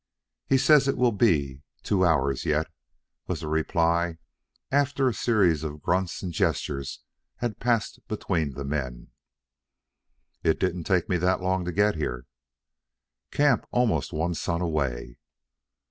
"He 0.47 0.57
says 0.57 0.87
it 0.87 0.97
will 0.97 1.11
be 1.11 1.61
two 1.83 2.03
hours 2.03 2.43
yet," 2.43 2.71
was 3.27 3.41
the 3.41 3.47
reply, 3.47 4.17
after 4.71 5.07
a 5.07 5.13
series 5.13 5.63
of 5.63 5.79
grunts 5.83 6.23
and 6.23 6.33
gestures 6.33 7.03
had 7.35 7.59
passed 7.59 7.99
between 8.07 8.55
the 8.55 8.65
men. 8.65 9.09
"It 10.43 10.59
didn't 10.59 10.85
take 10.85 11.07
me 11.07 11.17
that 11.17 11.39
long 11.39 11.65
to 11.65 11.71
get 11.71 11.93
here." 11.97 12.25
"Camp 13.29 13.67
almost 13.69 14.11
one 14.11 14.33
sun 14.33 14.59
away." 14.61 15.17